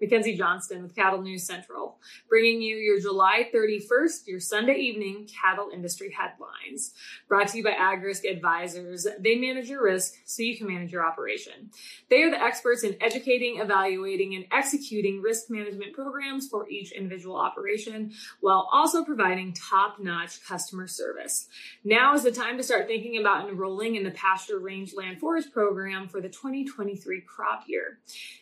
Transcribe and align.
Mackenzie 0.00 0.36
Johnston 0.36 0.82
with 0.82 0.94
Cattle 0.94 1.20
News 1.20 1.44
Central, 1.44 1.98
bringing 2.28 2.62
you 2.62 2.76
your 2.76 3.00
July 3.00 3.48
31st, 3.52 4.26
your 4.26 4.38
Sunday 4.38 4.76
evening 4.76 5.26
cattle 5.26 5.70
industry 5.72 6.14
headlines. 6.16 6.94
Brought 7.26 7.48
to 7.48 7.58
you 7.58 7.64
by 7.64 7.72
AgRisk 7.72 8.28
Advisors. 8.30 9.08
They 9.18 9.34
manage 9.34 9.68
your 9.68 9.82
risk 9.82 10.14
so 10.24 10.42
you 10.42 10.56
can 10.56 10.68
manage 10.68 10.92
your 10.92 11.04
operation. 11.04 11.70
They 12.10 12.22
are 12.22 12.30
the 12.30 12.40
experts 12.40 12.84
in 12.84 12.96
educating, 13.00 13.58
evaluating, 13.58 14.36
and 14.36 14.46
executing 14.52 15.20
risk 15.20 15.50
management 15.50 15.94
programs 15.94 16.48
for 16.48 16.68
each 16.68 16.92
individual 16.92 17.36
operation 17.36 18.12
while 18.40 18.68
also 18.72 19.04
providing 19.04 19.52
top 19.52 19.98
notch 19.98 20.44
customer 20.46 20.86
service. 20.86 21.48
Now 21.82 22.14
is 22.14 22.22
the 22.22 22.30
time 22.30 22.56
to 22.56 22.62
start 22.62 22.86
thinking 22.86 23.18
about 23.18 23.48
enrolling 23.48 23.96
in 23.96 24.04
the 24.04 24.12
Pasture 24.12 24.60
Rangeland 24.60 25.18
Forage 25.18 25.50
Program 25.50 26.08
for 26.08 26.20
the 26.20 26.28
2023 26.28 27.22
crop 27.22 27.64
year. 27.66 27.98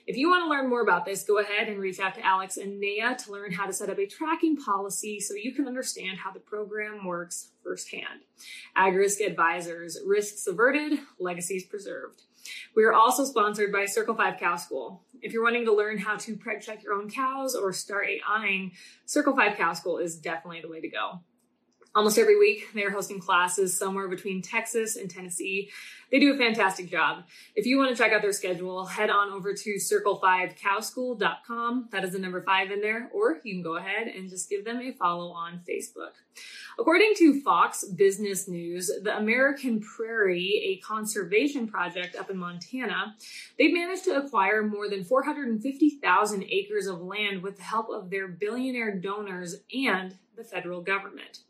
If 0.07 0.17
you 0.17 0.29
want 0.29 0.45
to 0.45 0.51
learn 0.51 0.69
more 0.69 0.83
about 0.83 1.07
this, 1.07 1.25
go 1.25 1.39
ahead 1.39 1.46
ahead 1.49 1.69
and 1.69 1.79
reach 1.79 2.01
out 2.01 2.15
to 2.15 2.25
Alex 2.25 2.57
and 2.57 2.81
Naya 2.81 3.17
to 3.17 3.33
learn 3.33 3.53
how 3.53 3.67
to 3.67 3.73
set 3.73 3.91
up 3.91 3.99
a 3.99 4.07
tracking 4.07 4.57
policy 4.57 5.21
so 5.21 5.35
you 5.35 5.53
can 5.53 5.67
understand 5.67 6.19
how 6.19 6.33
the 6.33 6.41
program 6.41 7.05
works 7.05 7.51
firsthand. 7.63 8.23
AgRisk 8.77 9.25
Advisors, 9.27 9.99
risks 10.05 10.47
averted, 10.47 10.99
legacies 11.19 11.65
preserved. 11.65 12.23
We 12.75 12.85
are 12.85 12.93
also 12.93 13.25
sponsored 13.25 13.73
by 13.73 13.87
Circle 13.87 14.15
5 14.15 14.39
Cow 14.39 14.57
School. 14.57 15.03
If 15.21 15.33
you're 15.33 15.43
wanting 15.43 15.65
to 15.65 15.75
learn 15.75 15.99
how 15.99 16.17
to 16.17 16.37
preg 16.37 16.61
check 16.61 16.83
your 16.83 16.95
own 16.95 17.11
cows 17.11 17.55
or 17.55 17.73
start 17.73 18.07
AIing, 18.07 18.73
Circle 19.05 19.35
5 19.35 19.57
Cow 19.57 19.73
School 19.73 19.99
is 19.99 20.17
definitely 20.17 20.61
the 20.61 20.69
way 20.69 20.81
to 20.81 20.89
go. 20.89 21.21
Almost 21.95 22.19
every 22.19 22.39
week, 22.39 22.69
they're 22.75 22.91
hosting 22.91 23.21
classes 23.21 23.79
somewhere 23.79 24.09
between 24.09 24.43
Texas 24.43 24.97
and 24.97 25.09
Tennessee. 25.11 25.71
They 26.11 26.19
do 26.21 26.35
a 26.35 26.39
fantastic 26.39 26.91
job. 26.91 27.25
If 27.55 27.67
you 27.67 27.79
want 27.79 27.91
to 27.91 27.97
check 28.01 28.13
out 28.13 28.23
their 28.23 28.33
schedule, 28.33 28.87
head 28.87 29.11
on 29.11 29.31
over 29.31 29.53
to 29.55 29.77
circle5cowschool.com. 29.77 31.89
That 31.91 32.05
is 32.05 32.13
the 32.13 32.19
number 32.19 32.43
five 32.43 32.71
in 32.71 32.81
there, 32.81 33.11
or 33.13 33.41
you 33.43 33.53
can 33.55 33.63
go 33.63 33.77
ahead 33.77 34.09
and 34.09 34.31
just 34.31 34.49
give 34.49 34.65
them 34.65 34.81
a 34.81 34.93
follow 34.93 35.33
on 35.33 35.61
Facebook. 35.69 36.13
According 36.79 37.15
to 37.17 37.41
Fox 37.41 37.83
Business 37.85 38.47
News, 38.47 38.91
the 39.03 39.17
American 39.17 39.81
Prairie, 39.81 40.63
a 40.65 40.77
conservation 40.87 41.67
project 41.67 42.15
up 42.15 42.31
in 42.31 42.37
Montana, 42.37 43.17
they've 43.59 43.73
managed 43.73 44.05
to 44.05 44.23
acquire 44.23 44.63
more 44.63 44.87
than 44.89 45.03
450,000 45.03 46.45
acres 46.45 46.87
of 46.87 47.01
land 47.01 47.43
with 47.43 47.57
the 47.57 47.63
help 47.63 47.89
of 47.89 48.11
their 48.11 48.29
billionaire 48.29 48.95
donors 48.95 49.57
and 49.75 50.15
the 50.37 50.45
federal 50.45 50.83
government. 50.83 51.41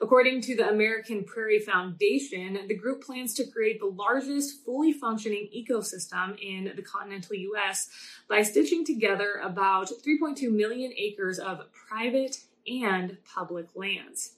According 0.00 0.40
to 0.42 0.56
the 0.56 0.68
American 0.68 1.24
Prairie 1.24 1.60
Foundation, 1.60 2.58
the 2.66 2.76
group 2.76 3.04
plans 3.04 3.34
to 3.34 3.46
create 3.46 3.80
the 3.80 3.86
largest 3.86 4.64
fully 4.64 4.92
functioning 4.92 5.48
ecosystem 5.56 6.36
in 6.40 6.72
the 6.74 6.82
continental 6.82 7.36
US 7.36 7.88
by 8.28 8.42
stitching 8.42 8.84
together 8.84 9.40
about 9.42 9.88
3.2 9.88 10.50
million 10.50 10.92
acres 10.96 11.38
of 11.38 11.60
private 11.72 12.38
and 12.66 13.18
public 13.24 13.68
lands. 13.74 14.32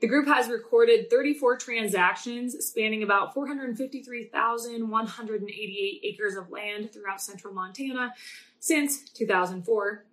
The 0.00 0.08
group 0.08 0.26
has 0.28 0.48
recorded 0.48 1.08
34 1.08 1.56
transactions 1.56 2.66
spanning 2.66 3.02
about 3.02 3.32
453,188 3.32 6.00
acres 6.02 6.36
of 6.36 6.50
land 6.50 6.92
throughout 6.92 7.22
central 7.22 7.54
Montana 7.54 8.12
since 8.60 9.08
2004, 9.10 10.04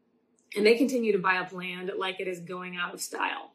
and 0.56 0.66
they 0.66 0.76
continue 0.76 1.12
to 1.12 1.20
buy 1.20 1.38
up 1.38 1.52
land 1.52 1.92
like 1.98 2.20
it 2.20 2.28
is 2.28 2.40
going 2.40 2.78
out 2.78 2.94
of 2.94 3.02
style. 3.02 3.54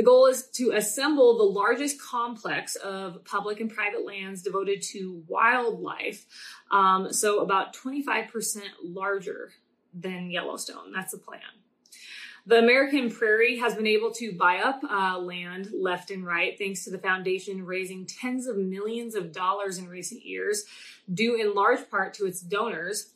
The 0.00 0.06
goal 0.06 0.28
is 0.28 0.46
to 0.52 0.70
assemble 0.70 1.36
the 1.36 1.44
largest 1.44 2.00
complex 2.00 2.74
of 2.76 3.22
public 3.26 3.60
and 3.60 3.70
private 3.70 4.06
lands 4.06 4.42
devoted 4.42 4.80
to 4.94 5.22
wildlife. 5.28 6.24
Um, 6.70 7.12
so 7.12 7.40
about 7.40 7.76
25% 7.76 8.62
larger 8.82 9.52
than 9.92 10.30
Yellowstone. 10.30 10.90
That's 10.94 11.12
the 11.12 11.18
plan. 11.18 11.42
The 12.46 12.60
American 12.60 13.10
Prairie 13.10 13.58
has 13.58 13.74
been 13.74 13.86
able 13.86 14.10
to 14.12 14.32
buy 14.32 14.60
up 14.60 14.80
uh, 14.90 15.18
land 15.18 15.68
left 15.78 16.10
and 16.10 16.24
right 16.24 16.56
thanks 16.56 16.84
to 16.84 16.90
the 16.90 16.96
foundation 16.96 17.66
raising 17.66 18.06
tens 18.06 18.46
of 18.46 18.56
millions 18.56 19.14
of 19.14 19.32
dollars 19.32 19.76
in 19.76 19.86
recent 19.86 20.24
years, 20.24 20.64
due 21.12 21.38
in 21.38 21.54
large 21.54 21.90
part 21.90 22.14
to 22.14 22.24
its 22.24 22.40
donors, 22.40 23.12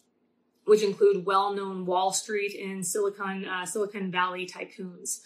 which 0.66 0.82
include 0.82 1.24
well-known 1.24 1.86
Wall 1.86 2.12
Street 2.12 2.54
and 2.62 2.86
Silicon 2.86 3.46
uh, 3.46 3.64
Silicon 3.64 4.10
Valley 4.10 4.46
tycoons. 4.46 5.20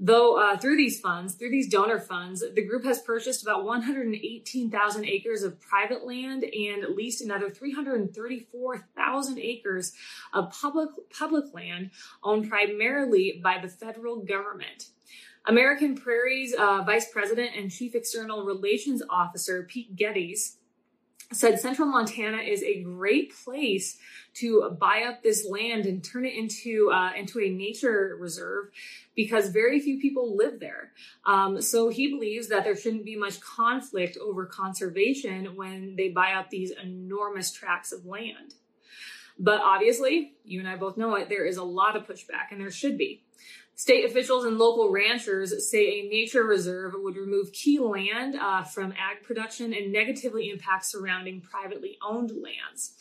Though 0.00 0.38
uh, 0.38 0.56
through 0.56 0.76
these 0.76 1.00
funds, 1.00 1.34
through 1.34 1.50
these 1.50 1.68
donor 1.68 1.98
funds, 1.98 2.44
the 2.54 2.64
group 2.64 2.84
has 2.84 3.00
purchased 3.00 3.42
about 3.42 3.64
118,000 3.64 5.04
acres 5.04 5.42
of 5.42 5.60
private 5.60 6.06
land 6.06 6.44
and 6.44 6.94
leased 6.94 7.20
another 7.20 7.50
334,000 7.50 9.38
acres 9.38 9.92
of 10.32 10.52
public 10.52 10.90
public 11.10 11.52
land 11.52 11.90
owned 12.22 12.48
primarily 12.48 13.40
by 13.42 13.58
the 13.60 13.68
federal 13.68 14.20
government. 14.20 14.90
American 15.46 15.96
Prairie's 15.96 16.54
uh, 16.54 16.82
Vice 16.84 17.10
President 17.10 17.56
and 17.56 17.70
Chief 17.70 17.94
External 17.96 18.44
Relations 18.44 19.02
Officer 19.10 19.64
Pete 19.64 19.96
Geddes 19.96 20.58
said 21.32 21.60
central 21.60 21.86
Montana 21.88 22.38
is 22.38 22.62
a 22.62 22.82
great 22.82 23.34
place 23.44 23.98
to 24.34 24.76
buy 24.80 25.02
up 25.02 25.22
this 25.22 25.46
land 25.46 25.84
and 25.84 26.02
turn 26.02 26.24
it 26.24 26.34
into 26.34 26.90
uh, 26.90 27.10
into 27.14 27.40
a 27.40 27.50
nature 27.50 28.16
reserve 28.18 28.70
because 29.14 29.50
very 29.50 29.78
few 29.80 29.98
people 30.00 30.36
live 30.36 30.58
there. 30.58 30.92
Um, 31.26 31.60
so 31.60 31.90
he 31.90 32.08
believes 32.08 32.48
that 32.48 32.64
there 32.64 32.76
shouldn't 32.76 33.04
be 33.04 33.16
much 33.16 33.40
conflict 33.40 34.16
over 34.16 34.46
conservation 34.46 35.54
when 35.54 35.96
they 35.96 36.08
buy 36.08 36.32
up 36.32 36.50
these 36.50 36.70
enormous 36.70 37.52
tracts 37.52 37.92
of 37.92 38.06
land. 38.06 38.54
But 39.38 39.60
obviously, 39.60 40.34
you 40.44 40.60
and 40.60 40.68
I 40.68 40.76
both 40.76 40.96
know 40.96 41.14
it, 41.14 41.28
there 41.28 41.46
is 41.46 41.58
a 41.58 41.62
lot 41.62 41.94
of 41.94 42.06
pushback, 42.06 42.50
and 42.50 42.60
there 42.60 42.70
should 42.70 42.98
be. 42.98 43.22
State 43.78 44.04
officials 44.04 44.44
and 44.44 44.58
local 44.58 44.90
ranchers 44.90 45.70
say 45.70 46.00
a 46.00 46.08
nature 46.08 46.42
reserve 46.42 46.94
would 46.96 47.16
remove 47.16 47.52
key 47.52 47.78
land 47.78 48.34
uh, 48.34 48.64
from 48.64 48.90
ag 48.90 49.22
production 49.22 49.72
and 49.72 49.92
negatively 49.92 50.50
impact 50.50 50.84
surrounding 50.84 51.40
privately 51.40 51.96
owned 52.02 52.32
lands. 52.42 52.94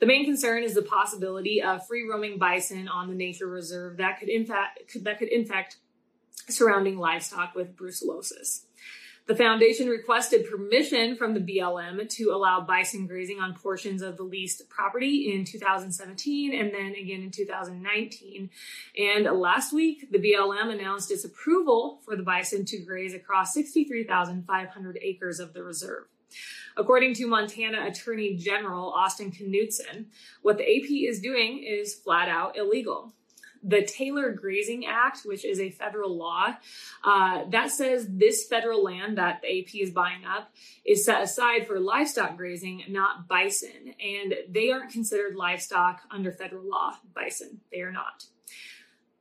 The 0.00 0.06
main 0.06 0.24
concern 0.24 0.62
is 0.62 0.72
the 0.72 0.80
possibility 0.80 1.60
of 1.60 1.86
free 1.86 2.08
roaming 2.08 2.38
bison 2.38 2.88
on 2.88 3.08
the 3.08 3.14
nature 3.14 3.46
reserve 3.46 3.98
that 3.98 4.20
could, 4.20 4.30
infect, 4.30 5.04
that 5.04 5.18
could 5.18 5.28
infect 5.28 5.76
surrounding 6.48 6.98
livestock 6.98 7.54
with 7.54 7.76
brucellosis. 7.76 8.64
The 9.26 9.36
foundation 9.36 9.88
requested 9.88 10.50
permission 10.50 11.16
from 11.16 11.32
the 11.32 11.40
BLM 11.40 12.08
to 12.08 12.30
allow 12.30 12.60
bison 12.60 13.06
grazing 13.06 13.38
on 13.38 13.54
portions 13.54 14.02
of 14.02 14.16
the 14.16 14.24
leased 14.24 14.68
property 14.68 15.32
in 15.32 15.44
2017 15.44 16.52
and 16.52 16.74
then 16.74 16.94
again 17.00 17.22
in 17.22 17.30
2019. 17.30 18.50
And 18.98 19.24
last 19.38 19.72
week, 19.72 20.10
the 20.10 20.18
BLM 20.18 20.72
announced 20.72 21.12
its 21.12 21.24
approval 21.24 22.00
for 22.04 22.16
the 22.16 22.24
bison 22.24 22.64
to 22.66 22.78
graze 22.78 23.14
across 23.14 23.54
63,500 23.54 24.98
acres 25.00 25.38
of 25.38 25.52
the 25.52 25.62
reserve. 25.62 26.06
According 26.76 27.14
to 27.14 27.26
Montana 27.26 27.86
Attorney 27.86 28.34
General 28.34 28.90
Austin 28.90 29.30
Knudsen, 29.30 30.06
what 30.40 30.58
the 30.58 30.64
AP 30.64 30.90
is 30.90 31.20
doing 31.20 31.62
is 31.62 31.94
flat 31.94 32.28
out 32.28 32.56
illegal 32.56 33.12
the 33.62 33.82
Taylor 33.82 34.32
Grazing 34.32 34.86
Act, 34.86 35.20
which 35.24 35.44
is 35.44 35.60
a 35.60 35.70
federal 35.70 36.16
law, 36.16 36.54
uh, 37.04 37.44
that 37.50 37.70
says 37.70 38.06
this 38.08 38.46
federal 38.46 38.82
land 38.82 39.18
that 39.18 39.40
the 39.42 39.60
AP 39.60 39.74
is 39.74 39.90
buying 39.90 40.24
up 40.24 40.52
is 40.84 41.04
set 41.04 41.22
aside 41.22 41.66
for 41.66 41.78
livestock 41.78 42.36
grazing, 42.36 42.84
not 42.88 43.28
bison. 43.28 43.94
And 44.04 44.34
they 44.48 44.70
aren't 44.70 44.92
considered 44.92 45.36
livestock 45.36 46.00
under 46.10 46.32
federal 46.32 46.68
law. 46.68 46.94
Bison, 47.14 47.60
they 47.70 47.80
are 47.80 47.92
not. 47.92 48.24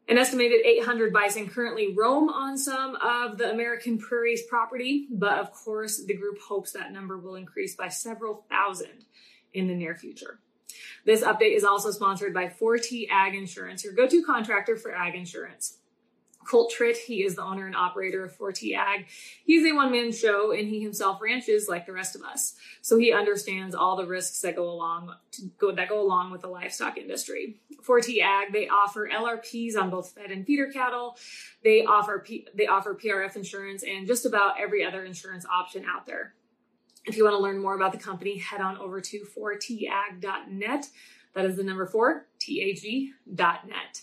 An 0.07 0.17
estimated 0.17 0.65
800 0.65 1.13
bison 1.13 1.47
currently 1.47 1.93
roam 1.95 2.27
on 2.27 2.57
some 2.57 2.95
of 2.95 3.37
the 3.37 3.49
American 3.49 3.97
Prairie's 3.97 4.41
property, 4.43 5.07
but 5.09 5.39
of 5.39 5.53
course, 5.53 6.03
the 6.03 6.13
group 6.15 6.39
hopes 6.41 6.73
that 6.73 6.91
number 6.91 7.17
will 7.17 7.35
increase 7.35 7.75
by 7.75 7.87
several 7.87 8.45
thousand 8.49 9.05
in 9.53 9.67
the 9.67 9.73
near 9.73 9.95
future. 9.95 10.39
This 11.05 11.21
update 11.21 11.55
is 11.55 11.63
also 11.63 11.91
sponsored 11.91 12.33
by 12.33 12.47
4T 12.47 13.07
Ag 13.09 13.35
Insurance, 13.35 13.83
your 13.83 13.93
go-to 13.93 14.23
contractor 14.23 14.75
for 14.75 14.93
ag 14.93 15.15
insurance. 15.15 15.77
Colt 16.45 16.73
Tritt, 16.75 16.97
he 16.97 17.23
is 17.23 17.35
the 17.35 17.43
owner 17.43 17.67
and 17.67 17.75
operator 17.75 18.23
of 18.25 18.37
4T 18.37 18.75
Ag. 18.75 19.07
He's 19.45 19.65
a 19.65 19.75
one-man 19.75 20.11
show 20.11 20.51
and 20.51 20.67
he 20.67 20.81
himself 20.81 21.21
ranches 21.21 21.67
like 21.69 21.85
the 21.85 21.93
rest 21.93 22.15
of 22.15 22.23
us. 22.23 22.55
So 22.81 22.97
he 22.97 23.13
understands 23.13 23.75
all 23.75 23.95
the 23.95 24.05
risks 24.05 24.41
that 24.41 24.55
go 24.55 24.69
along 24.69 25.13
go, 25.57 25.71
that 25.71 25.89
go 25.89 26.01
along 26.01 26.31
with 26.31 26.41
the 26.41 26.47
livestock 26.47 26.97
industry. 26.97 27.57
4T 27.83 28.21
Ag, 28.21 28.53
they 28.53 28.67
offer 28.67 29.09
LRPs 29.09 29.77
on 29.77 29.89
both 29.89 30.11
fed 30.11 30.31
and 30.31 30.45
feeder 30.45 30.67
cattle. 30.67 31.17
They 31.63 31.85
offer 31.85 32.19
P, 32.19 32.47
they 32.55 32.67
offer 32.67 32.95
PRF 32.95 33.35
insurance 33.35 33.83
and 33.83 34.07
just 34.07 34.25
about 34.25 34.59
every 34.59 34.83
other 34.83 35.05
insurance 35.05 35.45
option 35.45 35.85
out 35.85 36.05
there. 36.05 36.33
If 37.05 37.17
you 37.17 37.23
want 37.23 37.35
to 37.35 37.41
learn 37.41 37.59
more 37.59 37.75
about 37.75 37.91
the 37.91 37.97
company, 37.97 38.37
head 38.37 38.61
on 38.61 38.77
over 38.77 39.01
to 39.01 39.25
4tag.net. 39.37 40.87
That 41.33 41.45
is 41.45 41.55
the 41.57 41.63
number 41.63 41.85
4, 41.85 42.27
T-A-G.net. 42.39 44.01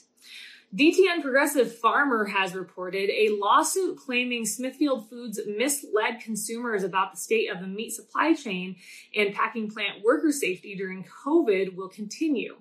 DTN 0.76 1.22
Progressive 1.22 1.78
Farmer 1.78 2.26
has 2.26 2.54
reported 2.54 3.08
a 3.08 3.30
lawsuit 3.30 3.96
claiming 3.96 4.44
Smithfield 4.44 5.08
Foods 5.08 5.40
misled 5.46 6.20
consumers 6.20 6.84
about 6.84 7.12
the 7.12 7.16
state 7.16 7.50
of 7.50 7.60
the 7.60 7.66
meat 7.66 7.92
supply 7.92 8.34
chain 8.34 8.76
and 9.16 9.32
packing 9.32 9.70
plant 9.70 10.04
worker 10.04 10.30
safety 10.30 10.74
during 10.74 11.04
COVID 11.04 11.74
will 11.74 11.88
continue. 11.88 12.56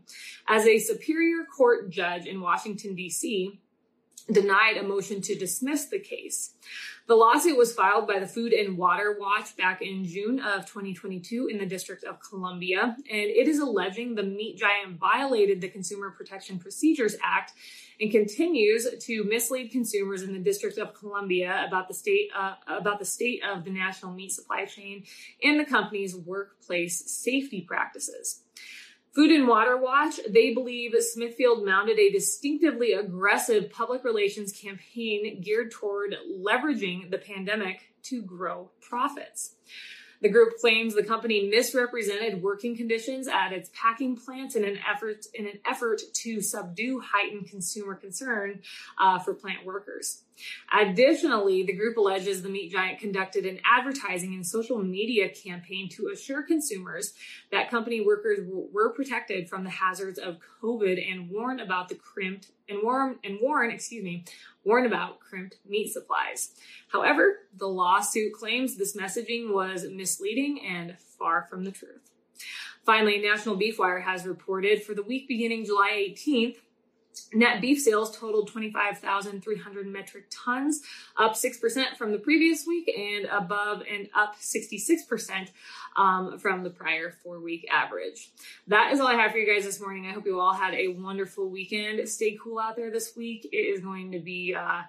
As 0.47 0.65
a 0.65 0.79
Superior 0.79 1.43
Court 1.45 1.89
judge 1.89 2.27
in 2.27 2.39
Washington, 2.39 2.95
D.C., 2.95 3.59
denied 4.31 4.77
a 4.77 4.83
motion 4.83 5.21
to 5.21 5.35
dismiss 5.35 5.85
the 5.85 5.99
case. 5.99 6.53
The 7.07 7.15
lawsuit 7.15 7.57
was 7.57 7.73
filed 7.73 8.07
by 8.07 8.19
the 8.19 8.27
Food 8.27 8.51
and 8.51 8.77
Water 8.77 9.15
Watch 9.17 9.55
back 9.55 9.81
in 9.81 10.03
June 10.03 10.39
of 10.41 10.65
2022 10.65 11.47
in 11.49 11.57
the 11.57 11.65
District 11.65 12.03
of 12.03 12.19
Columbia, 12.19 12.97
and 13.09 13.21
it 13.21 13.47
is 13.47 13.59
alleging 13.59 14.15
the 14.15 14.23
meat 14.23 14.57
giant 14.57 14.99
violated 14.99 15.61
the 15.61 15.69
Consumer 15.69 16.11
Protection 16.11 16.59
Procedures 16.59 17.15
Act 17.23 17.53
and 18.01 18.11
continues 18.11 18.87
to 18.99 19.23
mislead 19.23 19.71
consumers 19.71 20.21
in 20.21 20.33
the 20.33 20.39
District 20.39 20.77
of 20.77 20.93
Columbia 20.93 21.63
about 21.65 21.87
the 21.87 21.93
state 21.93 22.29
uh, 22.37 22.55
about 22.67 22.99
the 22.99 23.05
state 23.05 23.41
of 23.43 23.63
the 23.63 23.71
national 23.71 24.11
meat 24.11 24.33
supply 24.33 24.65
chain 24.65 25.03
and 25.41 25.57
the 25.57 25.65
company's 25.65 26.15
workplace 26.15 27.09
safety 27.09 27.61
practices. 27.61 28.41
Food 29.17 29.31
and 29.31 29.47
Water 29.47 29.75
Watch, 29.75 30.19
they 30.29 30.53
believe 30.53 30.93
Smithfield 30.99 31.65
mounted 31.65 31.97
a 31.97 32.11
distinctively 32.11 32.93
aggressive 32.93 33.71
public 33.71 34.03
relations 34.03 34.51
campaign 34.51 35.41
geared 35.41 35.71
toward 35.71 36.15
leveraging 36.31 37.09
the 37.09 37.17
pandemic 37.17 37.95
to 38.03 38.21
grow 38.21 38.69
profits. 38.79 39.55
The 40.21 40.29
group 40.29 40.59
claims 40.61 40.93
the 40.93 41.01
company 41.01 41.49
misrepresented 41.49 42.43
working 42.43 42.77
conditions 42.77 43.27
at 43.27 43.53
its 43.53 43.71
packing 43.73 44.17
plants 44.17 44.55
in 44.55 44.63
an 44.63 44.77
effort 44.87 45.25
in 45.33 45.47
an 45.47 45.61
effort 45.65 45.99
to 46.13 46.39
subdue 46.39 46.99
heightened 46.99 47.49
consumer 47.49 47.95
concern 47.95 48.61
uh, 48.99 49.17
for 49.17 49.33
plant 49.33 49.65
workers. 49.65 50.25
Additionally, 50.71 51.63
the 51.63 51.73
group 51.73 51.97
alleges 51.97 52.41
the 52.41 52.49
meat 52.49 52.71
giant 52.71 52.99
conducted 52.99 53.45
an 53.45 53.59
advertising 53.65 54.33
and 54.33 54.45
social 54.45 54.77
media 54.77 55.29
campaign 55.29 55.89
to 55.89 56.09
assure 56.13 56.43
consumers 56.43 57.13
that 57.51 57.69
company 57.69 58.01
workers 58.01 58.39
were 58.47 58.93
protected 58.93 59.49
from 59.49 59.63
the 59.63 59.69
hazards 59.69 60.19
of 60.19 60.37
COVID 60.61 60.99
and 61.11 61.29
warn 61.29 61.59
about 61.59 61.89
the 61.89 61.95
crimped 61.95 62.51
and 62.69 62.79
warn 62.83 63.17
and 63.23 63.39
warn, 63.41 63.71
excuse 63.71 64.03
me, 64.03 64.25
warn 64.63 64.85
about 64.85 65.19
crimped 65.19 65.57
meat 65.67 65.91
supplies. 65.91 66.51
However, 66.89 67.39
the 67.55 67.67
lawsuit 67.67 68.33
claims 68.33 68.75
this 68.75 68.95
messaging 68.95 69.53
was 69.53 69.85
misleading 69.89 70.59
and 70.65 70.97
far 70.99 71.47
from 71.49 71.63
the 71.63 71.71
truth. 71.71 72.01
Finally, 72.85 73.19
National 73.19 73.55
Beef 73.55 73.79
Wire 73.79 73.99
has 73.99 74.25
reported 74.25 74.81
for 74.81 74.93
the 74.93 75.03
week 75.03 75.27
beginning 75.27 75.65
July 75.65 76.07
18th, 76.09 76.55
Net 77.33 77.61
beef 77.61 77.81
sales 77.81 78.15
totaled 78.15 78.47
25,300 78.47 79.87
metric 79.87 80.25
tons, 80.29 80.81
up 81.17 81.33
6% 81.33 81.97
from 81.97 82.11
the 82.11 82.17
previous 82.19 82.65
week 82.65 82.87
and 82.87 83.25
above 83.25 83.83
and 83.91 84.09
up 84.15 84.35
66% 84.39 85.49
um, 85.97 86.37
from 86.39 86.63
the 86.63 86.69
prior 86.69 87.11
four 87.11 87.39
week 87.39 87.67
average. 87.71 88.31
That 88.67 88.91
is 88.93 88.99
all 88.99 89.07
I 89.07 89.15
have 89.15 89.31
for 89.31 89.37
you 89.37 89.53
guys 89.53 89.65
this 89.65 89.79
morning. 89.79 90.07
I 90.07 90.13
hope 90.13 90.25
you 90.25 90.39
all 90.39 90.53
had 90.53 90.73
a 90.73 90.89
wonderful 90.89 91.49
weekend. 91.49 92.07
Stay 92.07 92.37
cool 92.41 92.59
out 92.59 92.75
there 92.75 92.91
this 92.91 93.15
week. 93.15 93.47
It 93.51 93.57
is 93.57 93.81
going 93.81 94.11
to 94.11 94.19
be, 94.19 94.55
uh, 94.55 94.83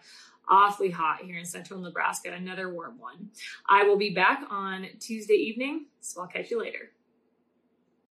awfully 0.51 0.91
hot 0.91 1.21
here 1.23 1.39
in 1.39 1.45
central 1.45 1.79
Nebraska, 1.79 2.33
another 2.33 2.73
warm 2.73 2.99
one. 2.99 3.29
I 3.69 3.85
will 3.85 3.99
be 3.99 4.15
back 4.15 4.45
on 4.51 4.87
Tuesday 4.99 5.35
evening, 5.35 5.87
so 6.01 6.23
I'll 6.23 6.27
catch 6.27 6.51
you 6.51 6.61
later. 6.61 6.91